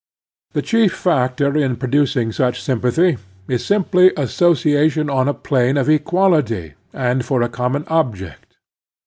[0.53, 6.73] The chief factor in producing such sympathy is simply association on a plane of equality,
[6.91, 8.57] and for a common object.